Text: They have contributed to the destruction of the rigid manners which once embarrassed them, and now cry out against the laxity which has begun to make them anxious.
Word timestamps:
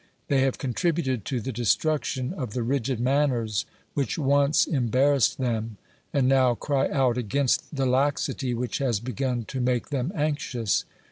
They 0.29 0.41
have 0.41 0.57
contributed 0.57 1.25
to 1.25 1.39
the 1.39 1.51
destruction 1.51 2.33
of 2.33 2.53
the 2.55 2.63
rigid 2.63 2.99
manners 2.99 3.67
which 3.93 4.17
once 4.17 4.65
embarrassed 4.65 5.37
them, 5.37 5.77
and 6.11 6.27
now 6.27 6.55
cry 6.55 6.89
out 6.89 7.19
against 7.19 7.75
the 7.75 7.85
laxity 7.85 8.55
which 8.55 8.79
has 8.79 8.99
begun 8.99 9.45
to 9.45 9.61
make 9.61 9.89
them 9.89 10.11
anxious. 10.15 10.85